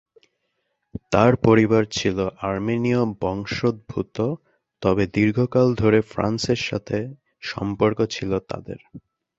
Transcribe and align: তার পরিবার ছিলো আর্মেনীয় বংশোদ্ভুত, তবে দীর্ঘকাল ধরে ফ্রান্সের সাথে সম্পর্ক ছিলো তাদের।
তার 1.11 1.33
পরিবার 1.45 1.83
ছিলো 1.91 2.25
আর্মেনীয় 2.43 3.01
বংশোদ্ভুত, 3.21 4.17
তবে 4.81 5.03
দীর্ঘকাল 5.13 5.67
ধরে 5.75 5.99
ফ্রান্সের 6.11 6.61
সাথে 6.69 6.97
সম্পর্ক 7.43 7.99
ছিলো 8.15 8.37
তাদের। 8.49 8.79